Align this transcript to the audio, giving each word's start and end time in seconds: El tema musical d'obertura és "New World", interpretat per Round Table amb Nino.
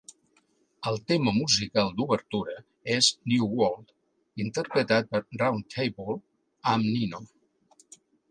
El 0.91 0.95
tema 1.09 1.33
musical 1.35 1.91
d'obertura 1.97 2.55
és 2.95 3.09
"New 3.33 3.45
World", 3.59 3.93
interpretat 4.47 5.13
per 5.13 5.23
Round 5.43 5.67
Table 5.77 6.17
amb 6.75 6.91
Nino. 6.97 7.21